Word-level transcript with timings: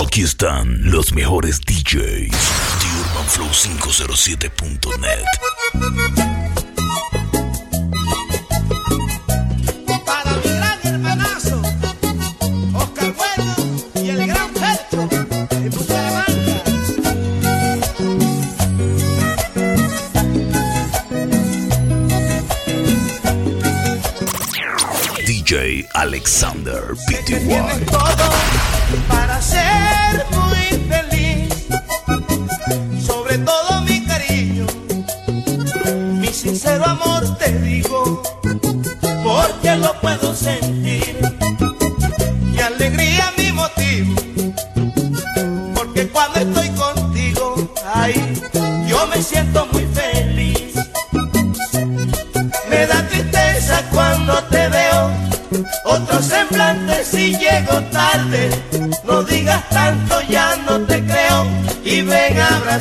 Aquí 0.00 0.22
están 0.22 0.78
los 0.90 1.12
mejores 1.12 1.60
DJs 1.60 2.30
de 2.30 2.88
Urban 3.00 3.26
Flow 3.26 3.48
507.net. 3.48 5.24
Para 10.06 10.36
mi 10.36 10.50
gran 10.54 10.78
hermanazo, 10.84 11.60
Oscar 12.74 13.12
Bueno 13.12 13.56
y 13.96 14.10
el 14.10 14.26
gran 14.28 14.54
Celto, 14.54 15.08
y 15.66 15.68
tú 15.68 15.82
se 15.82 15.94
levantas. 15.94 16.92
DJ 25.26 25.88
Alexander 25.94 26.82
Pitti 27.08 27.34
White. 27.34 28.77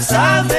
sabe. 0.07 0.57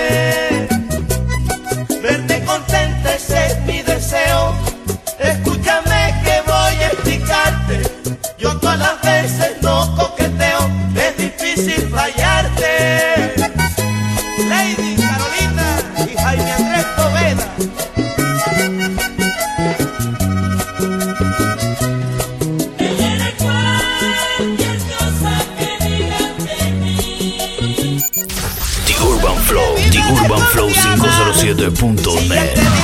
Pontevedra.net. 31.71 32.78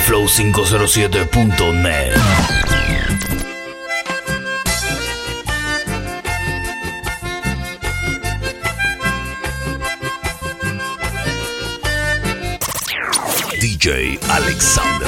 flow507.net. 0.00 2.16
DJ 13.60 14.18
Alexander. 14.28 14.99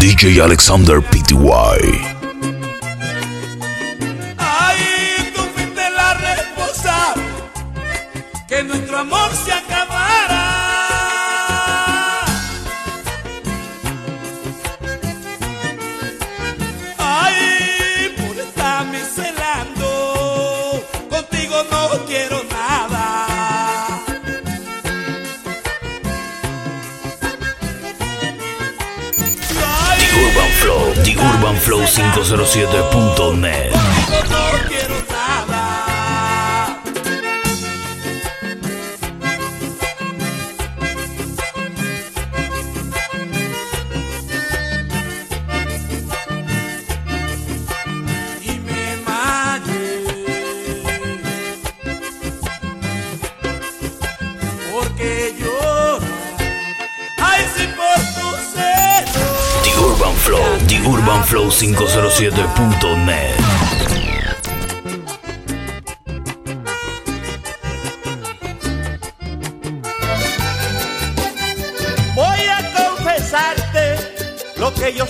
DJ 0.00 0.40
Alexander 0.40 1.00
PTY. 1.00 2.13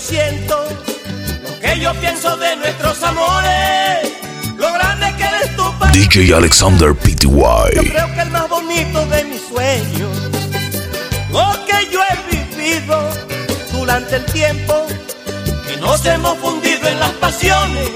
Siento, 0.04 0.62
lo 1.42 1.60
que 1.60 1.80
yo 1.80 1.94
pienso 1.94 2.36
de 2.36 2.56
nuestros 2.56 3.02
amores, 3.02 4.12
lo 4.56 4.70
grande 4.74 5.06
que 5.16 5.24
eres 5.24 5.56
tú 5.56 5.64
para 5.78 5.92
mí. 5.92 5.98
DJ 5.98 6.34
Alexander 6.34 6.88
Yo 6.88 6.94
PTY 6.94 7.88
creo 7.88 8.14
que 8.14 8.20
el 8.20 8.30
más 8.30 8.48
bonito 8.48 9.06
de 9.06 9.24
mis 9.24 9.40
sueños, 9.48 10.18
lo 11.30 11.52
que 11.64 11.90
yo 11.90 12.00
he 12.02 12.36
vivido 12.36 13.10
durante 13.72 14.16
el 14.16 14.24
tiempo, 14.26 14.86
que 15.66 15.76
nos 15.78 16.04
hemos 16.04 16.36
fundido 16.38 16.86
en 16.86 17.00
las 17.00 17.12
pasiones, 17.12 17.90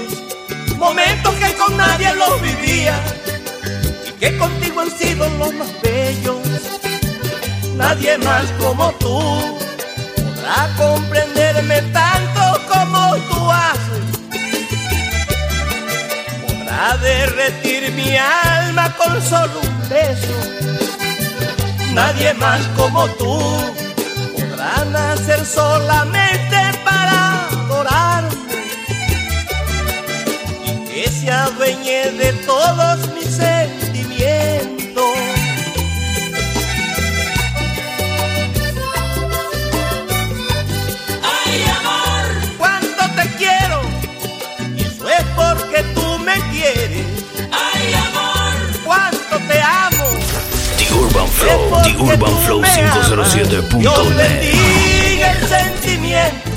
momentos 0.77 1.35
que 1.35 1.53
con 1.53 1.77
nadie 1.77 2.11
los 2.15 2.41
vivía 2.41 2.99
y 4.07 4.11
que 4.13 4.35
contigo 4.37 4.81
han 4.81 4.91
sido 4.97 5.29
los 5.37 5.53
más 5.53 5.69
bellos. 5.83 6.37
Nadie 7.75 8.17
más 8.17 8.45
como 8.59 8.91
tú 8.93 9.58
podrá 10.49 10.69
comprenderme 10.77 11.81
tanto 11.93 12.41
como 12.67 13.15
tú 13.29 13.51
haces. 13.51 14.05
Podrá 16.47 16.97
derretir 16.97 17.91
mi 17.93 18.17
alma 18.17 18.93
con 18.97 19.21
solo 19.21 19.59
un 19.61 19.89
beso. 19.89 20.33
Nadie 21.93 22.33
más 22.35 22.61
como 22.77 23.07
tú 23.09 23.39
podrá 24.33 24.85
nacer 24.85 25.45
solamente 25.45 26.57
para 26.83 27.47
adorarme 27.49 28.29
y 30.65 30.85
que 30.89 31.09
se 31.09 31.31
adueñe 31.31 32.11
de 32.11 32.33
todos 32.45 33.13
mis 33.13 33.28
UrbanFlow507.net. 51.99 53.77
Dios 53.77 54.15
bendiga 54.15 55.31
el 55.31 55.47
sentimiento 55.47 56.49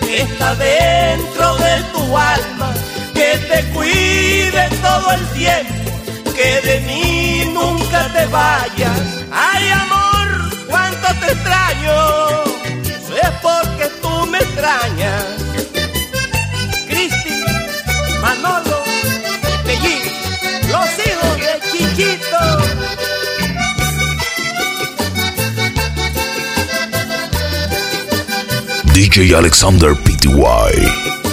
que 0.00 0.22
está 0.22 0.54
dentro 0.54 1.56
de 1.56 1.82
tu 1.92 2.16
alma, 2.16 2.72
que 3.14 3.38
te 3.48 3.64
cuide 3.72 4.68
todo 4.82 5.12
el 5.12 5.26
tiempo, 5.28 6.32
que 6.34 6.60
de 6.62 6.80
mí 6.80 7.50
nunca 7.52 8.08
te 8.12 8.26
vayas. 8.26 9.00
Ay, 9.30 9.68
amor. 9.70 10.05
DJ 29.16 29.32
Alexander 29.32 29.94
PTY 29.94 31.25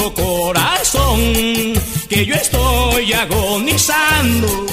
bendito 0.00 0.14
corazón 0.14 1.18
que 2.08 2.26
yo 2.26 2.34
estoy 2.34 3.12
agonizando. 3.12 4.66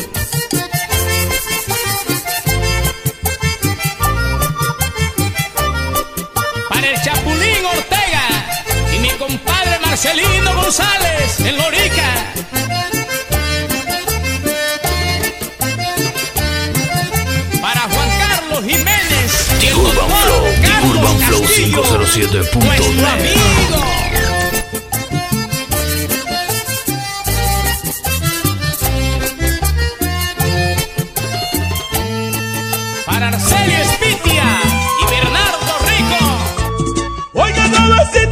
Para 6.70 6.90
el 6.90 7.02
Chapulín 7.02 7.66
Ortega 7.66 8.28
y 8.96 9.00
mi 9.00 9.10
compadre 9.12 9.80
Marcelino 9.80 10.56
González 10.56 11.40
en 11.40 11.58
Lorica. 11.58 12.34
Para 17.62 17.82
Juan 17.82 18.10
Carlos 18.20 18.64
Jiménez. 18.66 19.48
The 19.60 19.74
Urban 19.74 20.10
Flow, 20.10 20.44
The 20.62 20.88
Urban 20.88 21.20
Flow 21.20 21.44
Cada 37.72 38.27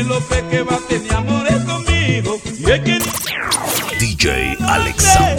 Penélope 0.00 0.42
que 0.48 0.62
va 0.62 0.76
a 0.76 0.78
tener 0.88 1.12
amores 1.12 1.62
conmigo. 1.64 2.40
Y 2.58 2.70
es 2.70 2.80
que... 2.80 2.98
DJ 3.98 4.56
Alexander. 4.66 5.29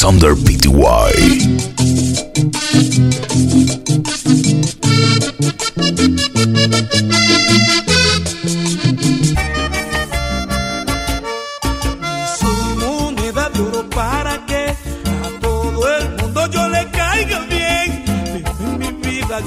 Alexander 0.00 0.36
Pty. 0.36 0.68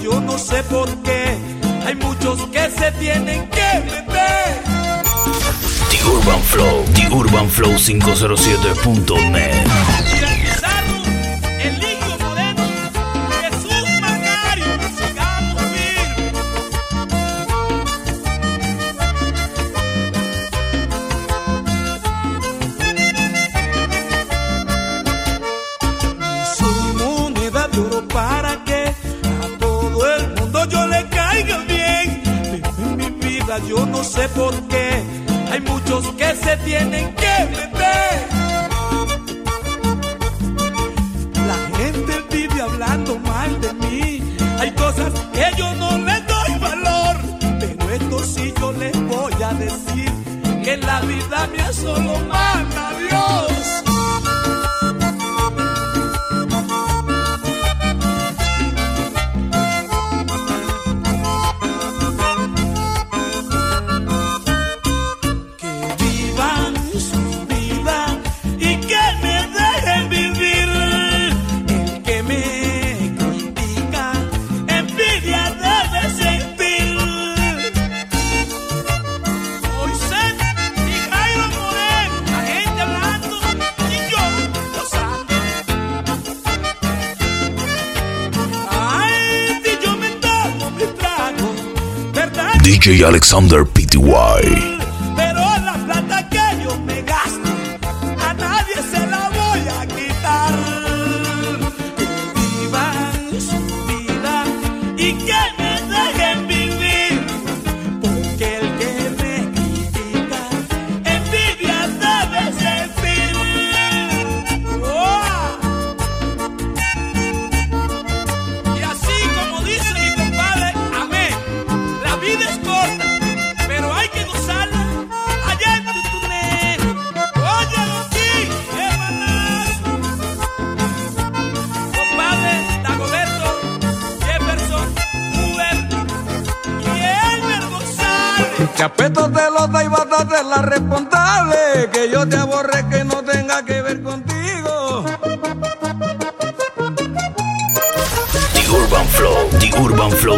yo 0.04 0.20
no 0.20 0.38
sé 0.38 0.64
por 0.64 0.90
qué. 1.04 1.38
Hay 1.86 1.96
muchos 1.96 2.42
que 2.48 2.70
se 2.70 2.92
tienen 3.00 3.50
que 3.50 3.80
meter. 3.86 4.64
The 5.90 6.04
Urban 6.06 6.42
Flow, 6.44 6.84
The 6.94 7.08
Urban 7.16 7.50
Flow 7.50 7.74
507.net. 7.78 9.31
Alexander 93.04 93.66
Pty. 93.66 94.71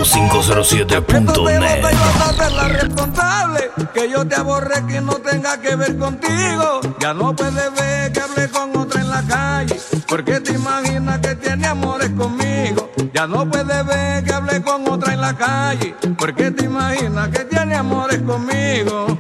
507.net. 0.04 1.80
y 1.80 1.96
bastante 1.96 2.50
la 2.56 2.68
responsable. 2.68 3.72
Que 3.94 4.10
yo 4.10 4.28
te 4.28 4.36
aborre 4.36 4.86
que 4.88 5.02
no 5.02 5.14
tenga 5.14 5.60
que 5.62 5.76
ver 5.76 5.98
contigo. 5.98 6.82
Ya 7.00 7.14
no 7.14 7.36
puedes 7.36 7.74
ver 7.74 8.12
que 8.12 8.20
hable 8.20 8.50
con 8.50 8.76
otra 8.76 9.02
en 9.02 9.10
la 9.10 9.24
calle. 9.24 9.80
Porque 10.08 10.40
te 10.40 10.54
imaginas 10.54 11.20
que 11.20 11.36
tiene 11.36 11.68
amores 11.68 12.10
conmigo. 12.10 12.92
Ya 13.14 13.28
no 13.28 13.50
puedes 13.50 13.86
ver 13.86 14.24
que 14.24 14.34
hable 14.34 14.62
con 14.62 14.88
otra 14.90 15.14
en 15.14 15.22
la 15.22 15.36
calle. 15.36 15.96
Porque 16.18 16.52
te 16.52 16.66
imaginas 16.66 17.30
que 17.30 17.46
tiene 17.46 17.76
amores 17.76 18.22
conmigo. 18.22 19.20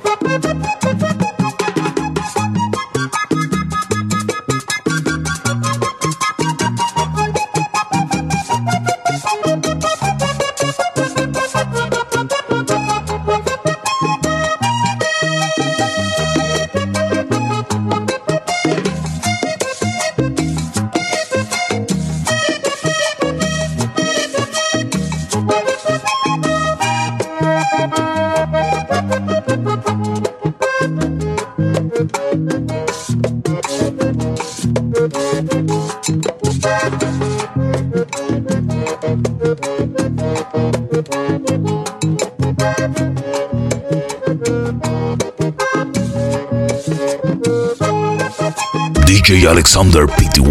DJ 49.43 49.49
Alexander 49.49 50.07
Pty. 50.07 50.41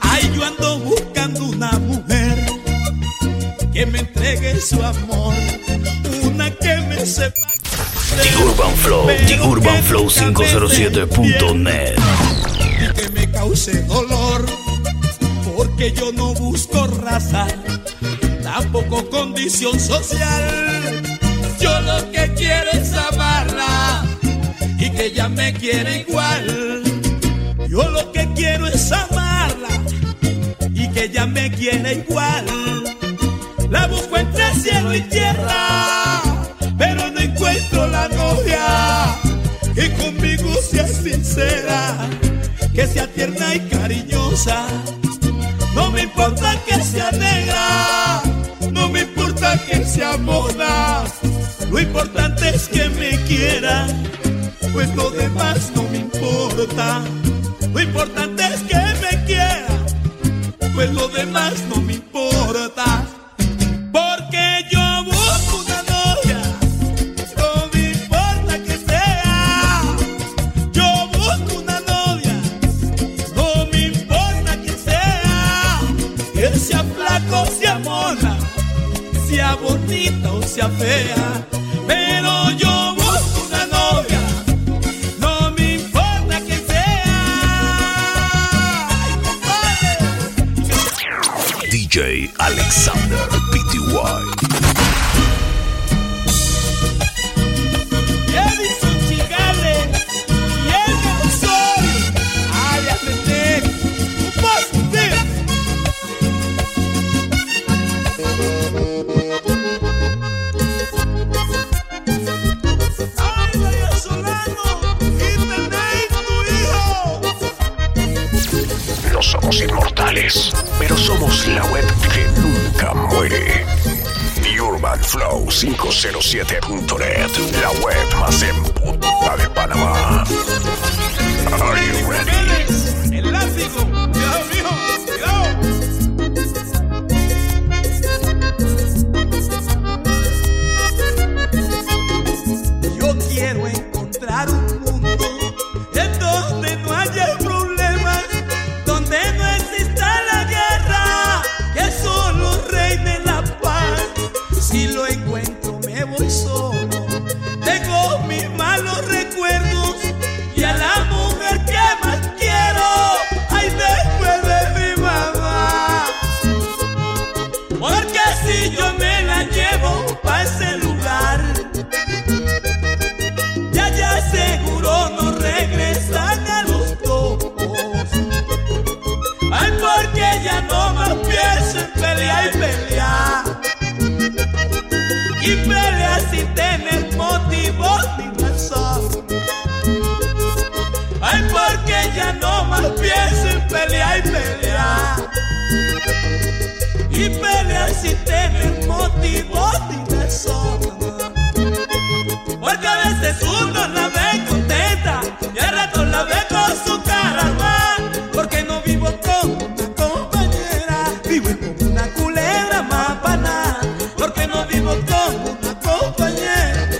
Ay, 0.00 0.32
yo 0.34 0.44
ando 0.46 0.78
buscando 0.78 1.44
una 1.44 1.72
mujer 1.72 2.46
que 3.74 3.84
me 3.84 3.98
entregue 3.98 4.58
su 4.62 4.82
amor, 4.82 5.34
una 6.22 6.50
que 6.54 6.74
me 6.88 7.04
sepa. 7.04 7.52
The 8.16 8.42
Urban 8.42 8.74
Flow, 8.76 9.06
The 9.06 9.40
Urban 9.42 9.82
Flow 9.82 10.06
507.net. 10.06 11.98
y 12.80 12.94
que 12.94 13.10
me 13.10 13.30
cause 13.30 13.82
dolor, 13.82 14.46
porque 15.54 15.92
yo 15.92 16.12
no 16.12 16.32
busco 16.32 16.86
raza, 17.02 17.46
tampoco 18.42 19.10
condición 19.10 19.78
social. 19.78 21.27
Yo 21.60 21.80
lo 21.80 22.10
que 22.12 22.32
quiero 22.34 22.70
es 22.72 22.92
amarla 22.92 24.04
y 24.78 24.90
que 24.90 25.06
ella 25.06 25.28
me 25.28 25.52
quiera 25.52 25.96
igual. 25.96 26.82
Yo 27.68 27.88
lo 27.90 28.12
que 28.12 28.28
quiero 28.34 28.66
es 28.68 28.92
amarla 28.92 29.68
y 30.72 30.88
que 30.88 31.04
ella 31.04 31.26
me 31.26 31.50
quiera 31.50 31.92
igual. 31.92 32.44
La 33.70 33.86
busco 33.86 34.16
entre 34.16 34.54
cielo 34.54 34.94
y 34.94 35.02
tierra, 35.02 36.22
pero 36.78 37.10
no 37.10 37.20
encuentro 37.20 37.86
la 37.88 38.08
novia 38.08 39.16
que 39.74 39.92
conmigo 39.94 40.54
sea 40.62 40.86
sincera, 40.86 42.08
que 42.74 42.86
sea 42.86 43.06
tierna 43.08 43.54
y 43.54 43.60
cariñosa. 43.60 44.66
No 45.74 45.90
me 45.90 46.02
importa 46.02 46.56
que 46.66 46.80
sea 46.82 47.10
negra, 47.12 48.22
no 48.72 48.88
me 48.88 49.00
importa 49.00 49.58
que 49.66 49.84
sea 49.84 50.16
mona. 50.16 51.04
Lo 51.70 51.78
importante 51.80 52.48
es 52.48 52.68
que 52.68 52.88
me 52.88 53.10
quiera, 53.24 53.86
pues 54.72 54.94
lo 54.96 55.10
demás 55.10 55.70
no 55.74 55.82
me 55.84 55.98
importa. 55.98 57.02
Lo 57.72 57.80
importante 57.80 58.42
es 58.46 58.60
que 58.62 58.76
me 58.76 59.24
quiera, 59.24 59.66
pues 60.74 60.92
lo 60.92 61.08
demás 61.08 61.54
no 61.68 61.80
me 61.82 61.94
importa. 61.94 63.04
Porque 63.92 64.64
yo 64.70 65.04
busco 65.04 65.64
una 65.66 65.82
novia, 65.82 66.40
no 67.36 67.68
me 67.72 67.90
importa 67.92 68.62
que 68.64 68.76
sea. 68.78 69.82
Yo 70.72 71.08
busco 71.12 71.60
una 71.60 71.80
novia, 71.80 72.36
no 73.36 73.66
me 73.70 73.78
importa 73.88 74.56
que 74.64 74.72
sea. 74.72 75.80
Que 76.32 76.58
sea 76.58 76.82
flaco, 76.82 77.46
sea 77.60 77.78
mona, 77.80 78.36
sea 79.28 79.54
bonita 79.56 80.32
o 80.32 80.42
sea 80.42 80.68
fea. 80.70 81.44
Alexander 92.68 93.47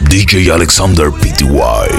DJ 0.09 0.51
Alexander 0.51 1.11
Pty. 1.11 1.98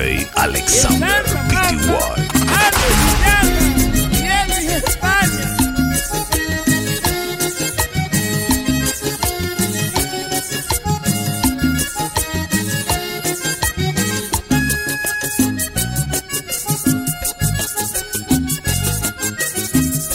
Alexander 0.00 1.22
Pitywall. 1.50 2.26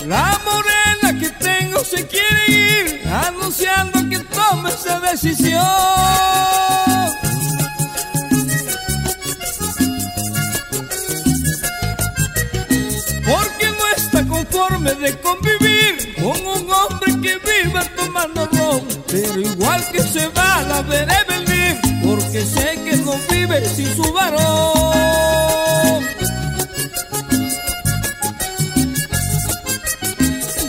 La 0.08 0.40
morena 0.46 1.20
que 1.20 1.30
tengo 1.30 1.84
se 1.84 2.08
quiere 2.08 2.48
ir 2.48 3.08
anunciando 3.08 4.10
que 4.10 4.18
tome 4.18 4.72
esa 4.72 5.00
decisión. 5.00 5.95
a 20.76 20.84
tener 20.84 21.26
en 21.30 21.44
mí, 21.52 21.66
porque 22.04 22.42
sé 22.46 22.78
que 22.84 22.98
no 22.98 23.14
vive 23.30 23.66
sin 23.66 23.96
su 23.96 24.12
varón. 24.12 26.04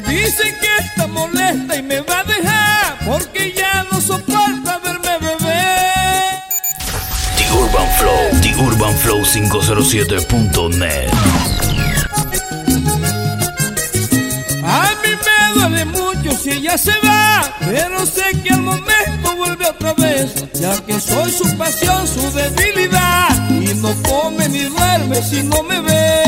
Dicen 0.06 0.54
que 0.60 0.84
está 0.84 1.06
molesta 1.08 1.76
y 1.76 1.82
me 1.82 2.00
va 2.02 2.20
a 2.20 2.24
dejar, 2.24 2.98
porque 3.04 3.52
ya 3.52 3.84
no 3.90 4.00
soporta 4.00 4.78
verme 4.84 5.18
beber. 5.18 6.42
The 7.36 7.52
Urban 7.52 7.88
Flow, 7.98 8.40
The 8.42 8.54
Urban 8.62 8.96
Flow 8.98 9.22
507.net. 9.24 11.10
A 14.62 14.94
mí 15.02 15.10
me 15.26 15.60
duele 15.60 15.84
mucho 15.84 16.36
si 16.36 16.50
ella 16.50 16.78
se 16.78 16.92
va, 17.04 17.52
pero 17.60 18.06
sé 18.06 18.24
que 18.42 18.50
al 18.50 18.62
momento 18.62 18.95
vuelve 19.34 19.66
otra 19.66 19.92
vez, 19.94 20.34
ya 20.54 20.76
que 20.84 21.00
soy 21.00 21.32
su 21.32 21.56
pasión, 21.56 22.06
su 22.06 22.30
debilidad. 22.32 23.50
Y 23.50 23.74
no 23.74 23.94
come 24.02 24.48
ni 24.48 24.64
duerme 24.64 25.22
si 25.22 25.42
no 25.42 25.62
me 25.62 25.80
ve. 25.80 26.25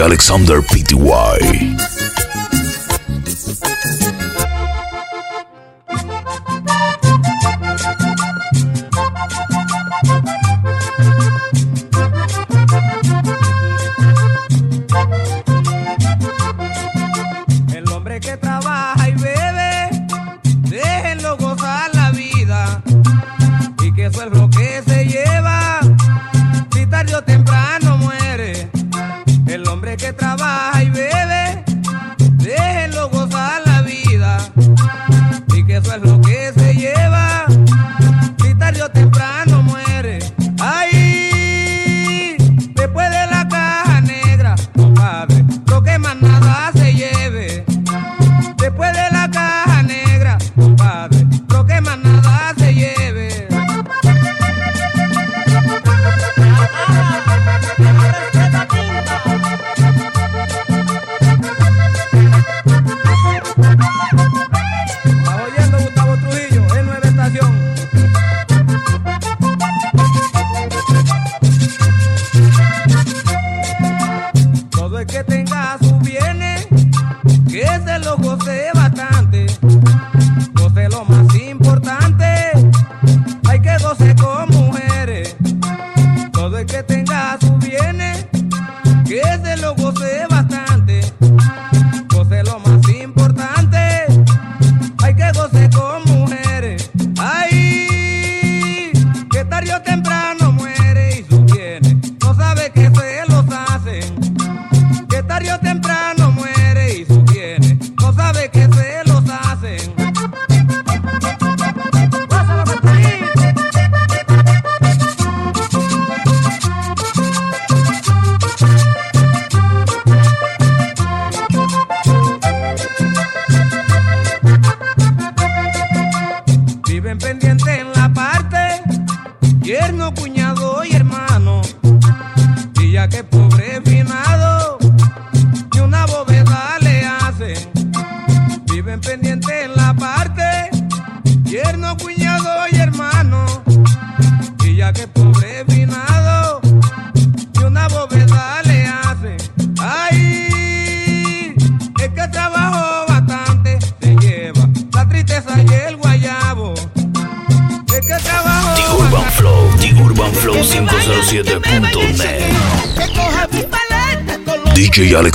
Alexander 0.00 0.60
Pty. 0.62 1.93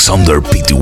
Alexander 0.09 0.41
Pitu. 0.41 0.78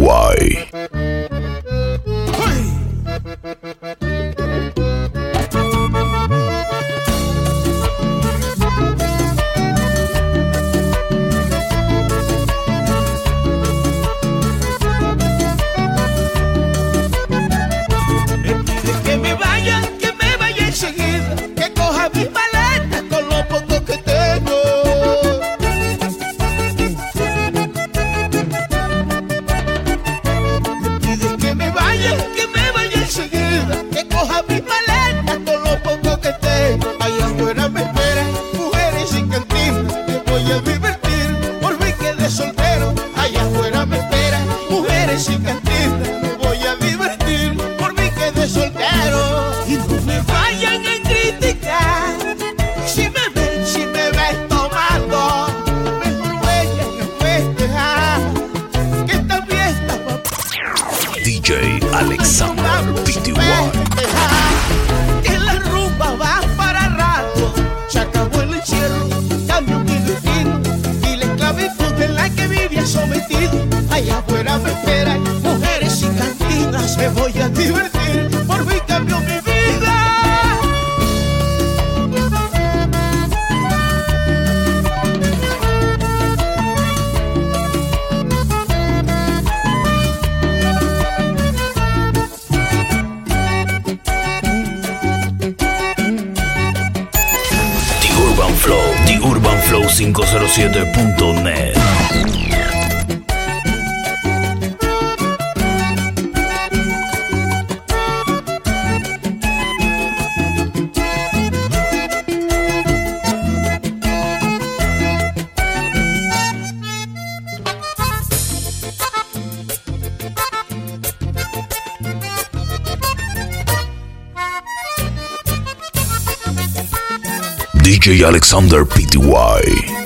DJ 127.97 128.21
Alexander 128.23 128.85
Pty. 128.85 129.96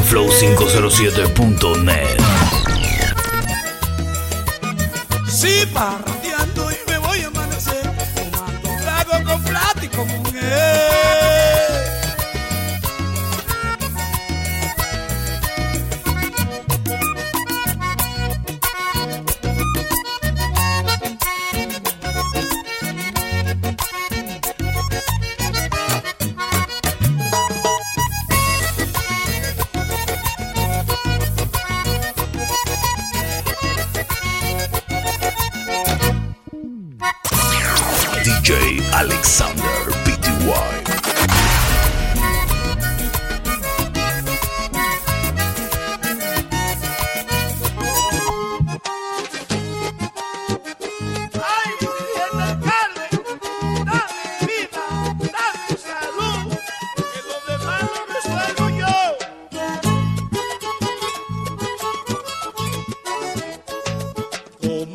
urbanflow507.net. 0.00 2.20
Sí, 5.28 5.66
partiendo 5.72 6.70
y 6.70 6.76
me 6.90 6.98
voy 6.98 7.20
a 7.20 7.28
amanecer, 7.28 7.90
tomando 8.14 8.68
trago 8.82 9.24
con 9.24 9.42
plástico, 9.44 10.04
mujer. 10.06 11.09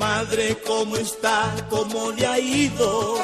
madre 0.06 0.56
cómo 0.68 0.96
está, 0.98 1.38
cómo 1.70 2.12
le 2.12 2.26
ha 2.28 2.38
ido. 2.40 3.16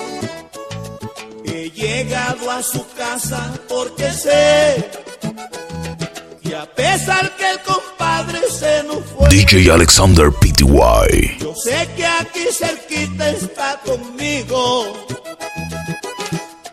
He 1.46 1.70
llegado 1.70 2.50
a 2.50 2.63
su 2.63 2.84
casa 3.04 3.39
porque 3.70 4.12
sé 4.12 4.89
que 6.41 6.56
a 6.56 6.65
pesar 6.82 7.26
que 7.38 7.48
el 7.54 7.60
compadre 7.74 8.39
se 8.60 8.84
nos 8.84 9.04
fue. 9.12 9.30
DJ 9.30 9.72
Alexander 9.72 10.30
PTY. 10.41 11.38
Yo 11.39 11.54
sé 11.56 11.78
que 11.96 12.06
aquí 12.06 12.46
cerquita 12.63 13.30
está 13.30 13.80
conmigo 13.86 14.62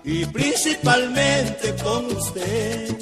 y 0.05 0.25
principalmente 0.27 1.75
con 1.85 2.07
usted. 2.07 2.97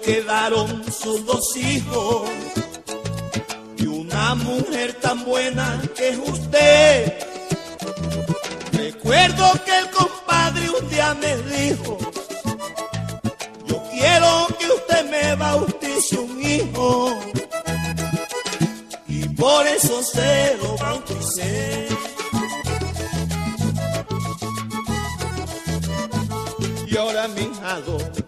Quedaron 0.00 0.84
sus 0.92 1.24
dos 1.26 1.56
hijos 1.56 2.28
y 3.76 3.86
una 3.86 4.34
mujer 4.34 4.94
tan 4.94 5.24
buena 5.24 5.80
que 5.96 6.10
es 6.10 6.18
usted. 6.18 7.18
Recuerdo 8.72 9.52
que 9.64 9.78
el 9.78 9.90
compadre 9.90 10.70
un 10.70 10.88
día 10.88 11.14
me 11.14 11.36
dijo, 11.56 11.98
yo 13.66 13.82
quiero 13.90 14.46
que 14.58 14.66
usted 14.66 15.10
me 15.10 15.34
bautice 15.34 16.18
un 16.18 16.42
hijo 16.42 17.18
y 19.08 19.28
por 19.28 19.66
eso 19.66 20.02
se 20.02 20.56
lo 20.62 20.76
bauticé. 20.78 21.88
Y 26.86 26.96
ahora 26.96 27.26
mi 27.28 27.51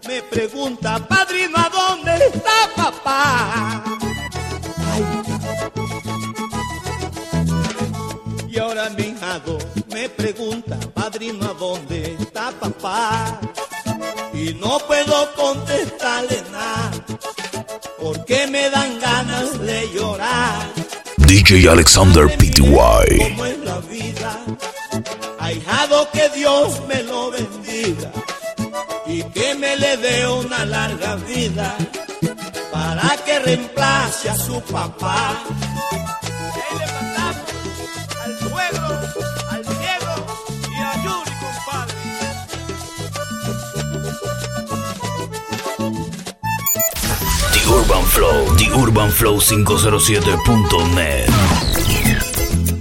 me 0.07 0.21
pregunta, 0.21 0.97
padrino, 1.09 1.57
¿a 1.57 1.69
dónde 1.69 2.27
está 2.27 2.69
papá? 2.73 3.83
Y 8.47 8.57
ahora 8.57 8.89
mi 8.91 9.03
hijado 9.03 9.57
me 9.91 10.07
pregunta, 10.07 10.79
padrino, 10.93 11.45
¿a 11.49 11.53
dónde 11.53 12.15
está 12.17 12.51
papá? 12.51 13.41
Y 14.33 14.53
no 14.53 14.77
puedo 14.87 15.33
contestarle 15.35 16.41
nada, 16.53 16.91
porque 18.01 18.47
me 18.47 18.69
dan 18.69 18.99
ganas 19.01 19.59
de 19.59 19.89
llorar. 19.93 20.71
DJ 21.17 21.67
Alexander 21.67 22.27
PTY. 22.37 22.61
Como 22.61 23.45
es 23.45 23.57
la 23.59 23.79
vida, 23.79 24.39
ahijado 25.39 26.09
que 26.11 26.29
Dios 26.29 26.81
me 26.87 27.03
lo 27.03 27.31
bendiga 27.31 28.11
y 29.07 29.23
que 29.23 29.55
me 29.55 29.75
le 29.77 29.97
dé 29.97 30.27
una 30.27 30.65
larga 30.65 31.15
vida 31.15 31.75
para 32.71 33.15
que 33.25 33.39
reemplace 33.39 34.29
a 34.29 34.35
su 34.35 34.59
papá. 34.61 35.43
Ahí 36.55 36.77
le 36.79 36.85
mandamos 36.93 37.51
al 38.23 38.33
pueblo, 38.49 38.87
al 39.51 39.61
Diego 39.63 40.15
y 40.71 40.75
a 40.81 41.03
Yuri, 41.03 41.31
compadre. 41.43 41.95
The 47.53 47.61
Urban 47.69 48.05
Flow. 48.05 48.55
The 48.57 48.67
Urban 48.73 49.11
Flow 49.11 49.39
507.net. 49.39 51.29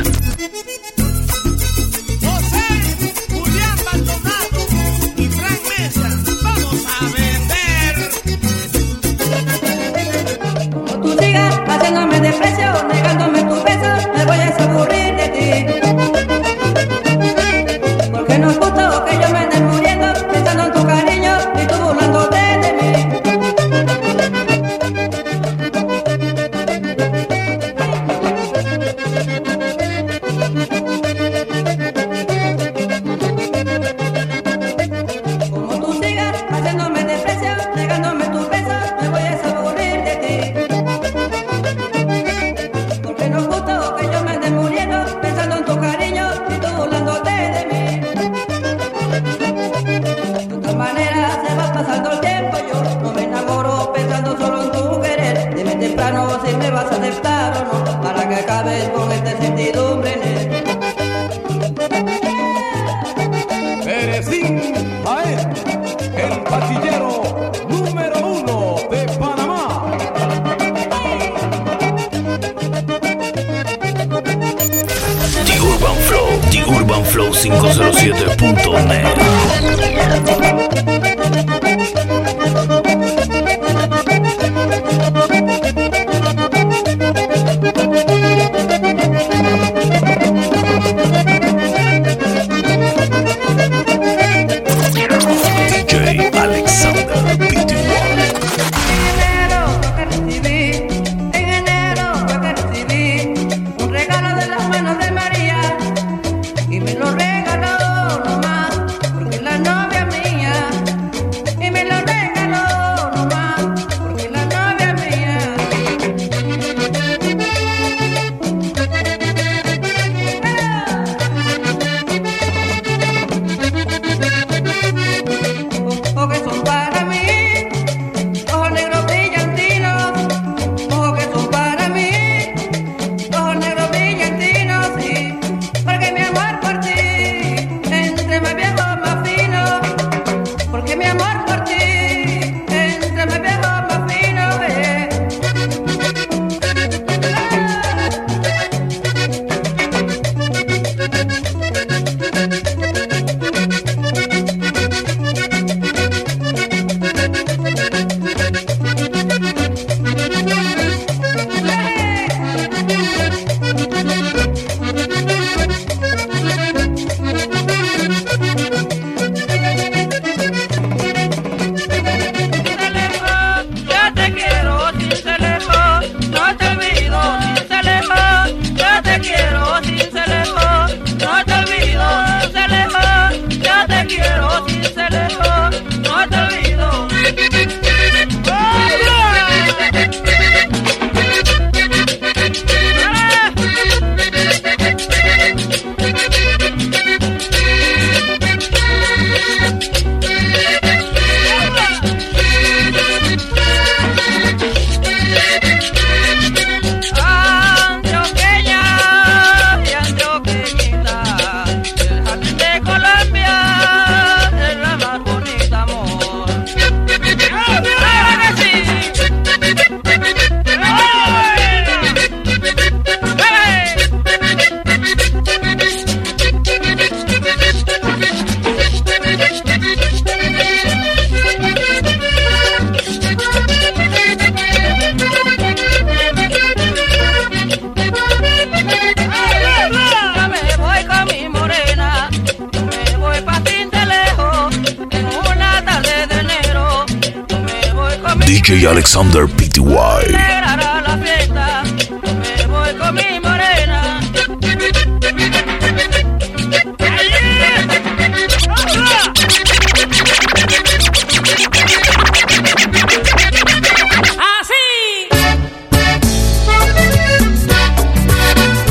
DJ 248.71 248.87
Alexander 248.87 249.49
Pty. 249.49 249.81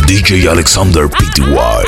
DJ 0.06 0.50
Alexander 0.52 1.08
Pty. 1.08 1.79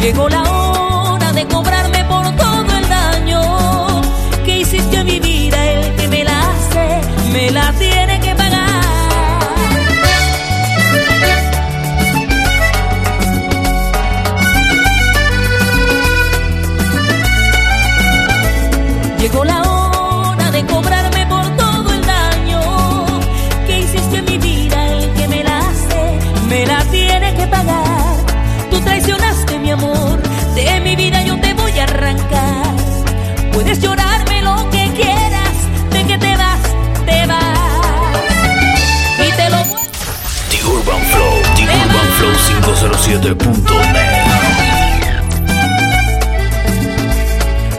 Llegó 0.00 0.30
la 0.30 0.42
hora 0.42 1.30
de 1.32 1.46
cobrarme 1.46 2.02
por 2.04 2.24
todo 2.34 2.76
el 2.78 2.88
daño 2.88 4.00
que 4.46 4.60
hiciste 4.60 4.96
a 4.96 5.04
mi 5.04 5.20
vida, 5.20 5.62
el 5.72 5.94
que 5.96 6.08
me 6.08 6.24
la 6.24 6.40
hace, 6.40 7.00
me 7.32 7.50
la 7.50 7.70
dio. 7.72 7.89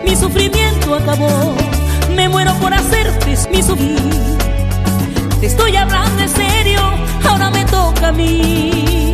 Mi 0.04 0.16
sufrimiento 0.16 0.93
acabó, 0.93 1.56
me 2.16 2.30
muero 2.30 2.54
por 2.60 2.72
hacerte 2.72 3.36
mi 3.52 3.64
sufrir. 3.64 3.97
Te 5.39 5.47
estoy 5.47 5.76
hablando 5.76 6.22
en 6.22 6.30
serio, 6.30 6.82
ahora 7.28 7.49
me 7.49 7.66
toca 7.66 8.10
a 8.10 8.12
mí. 8.12 9.14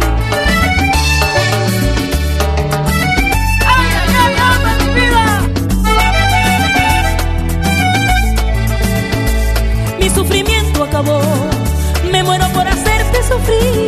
Mi 10.00 10.10
sufrimiento 10.10 10.84
acabó, 10.84 11.22
me 12.12 12.24
muero 12.24 12.46
por 12.50 12.68
hacerte 12.68 13.24
sufrir 13.24 13.87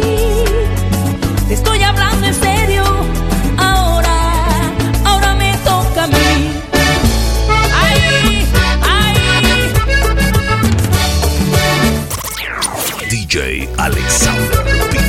Salve, 14.30 15.09